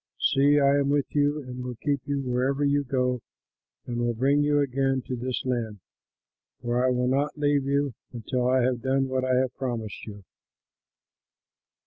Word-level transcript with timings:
See, 0.19 0.57
I 0.57 0.79
am 0.79 0.89
with 0.89 1.05
you, 1.13 1.43
and 1.43 1.63
will 1.63 1.75
keep 1.75 2.01
you 2.07 2.21
wherever 2.21 2.65
you 2.65 2.83
go 2.83 3.21
and 3.85 3.99
will 3.99 4.15
bring 4.15 4.41
you 4.41 4.59
again 4.59 5.03
to 5.05 5.15
this 5.15 5.45
land; 5.45 5.79
for 6.59 6.83
I 6.83 6.89
will 6.89 7.07
not 7.07 7.37
leave 7.37 7.65
you 7.65 7.93
until 8.11 8.47
I 8.47 8.63
have 8.63 8.81
done 8.81 9.07
what 9.09 9.23
I 9.23 9.35
have 9.35 9.53
promised 9.53 10.07
you." 10.07 10.23